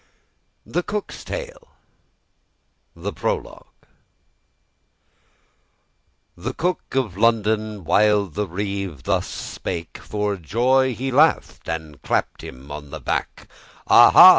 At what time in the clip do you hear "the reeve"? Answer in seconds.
8.25-9.03